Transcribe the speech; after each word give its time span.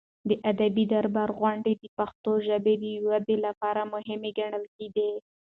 د 0.29 0.31
ادبي 0.51 0.83
دربار 0.93 1.29
غونډې 1.39 1.73
د 1.81 1.83
پښتو 1.97 2.31
ژبې 2.47 2.73
د 2.83 2.85
ودې 3.07 3.35
لپاره 3.45 3.81
مهمې 3.93 4.31
ګڼل 4.39 4.63
کېدې. 4.75 5.11